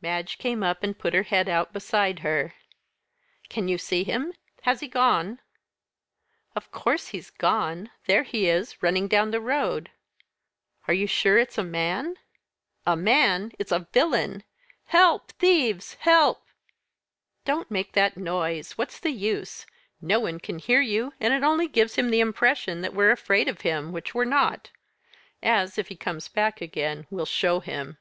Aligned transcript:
Madge 0.00 0.38
came 0.38 0.62
up 0.62 0.84
and 0.84 0.96
put 0.96 1.12
her 1.12 1.24
head 1.24 1.48
out 1.48 1.72
beside 1.72 2.20
her. 2.20 2.54
"Can 3.48 3.66
you 3.66 3.78
see 3.78 4.04
him? 4.04 4.32
Has 4.62 4.78
he 4.78 4.86
gone?" 4.86 5.40
"Of 6.54 6.70
course 6.70 7.08
he's 7.08 7.30
gone 7.30 7.90
there 8.06 8.22
he 8.22 8.48
is, 8.48 8.80
running 8.80 9.08
down 9.08 9.32
the 9.32 9.40
road." 9.40 9.90
"Are 10.86 10.94
you 10.94 11.08
sure 11.08 11.36
it's 11.38 11.58
a 11.58 11.64
man?" 11.64 12.14
"A 12.86 12.94
man! 12.94 13.50
It's 13.58 13.72
a 13.72 13.88
villain! 13.92 14.44
Help! 14.84 15.32
thieves! 15.32 15.94
help!" 15.94 16.46
"Don't 17.44 17.68
make 17.68 17.90
that 17.94 18.16
noise. 18.16 18.78
What's 18.78 19.00
the 19.00 19.10
use? 19.10 19.66
No 20.00 20.20
one 20.20 20.38
can 20.38 20.60
hear 20.60 20.80
you, 20.80 21.12
and 21.18 21.34
it 21.34 21.42
only 21.42 21.66
gives 21.66 21.96
him 21.96 22.10
the 22.10 22.20
impression 22.20 22.82
that 22.82 22.94
we're 22.94 23.10
afraid 23.10 23.48
of 23.48 23.62
him, 23.62 23.90
which 23.90 24.14
we're 24.14 24.24
not; 24.26 24.70
as, 25.42 25.76
if 25.76 25.88
he 25.88 25.96
comes 25.96 26.28
back 26.28 26.60
again, 26.60 27.08
we'll 27.10 27.26
show 27.26 27.58
him. 27.58 27.98